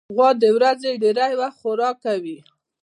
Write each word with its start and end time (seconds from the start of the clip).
غوا 0.15 0.29
د 0.43 0.45
ورځې 0.57 0.91
ډېری 1.03 1.33
وخت 1.41 1.57
خوراک 1.61 1.95
کوي. 2.05 2.37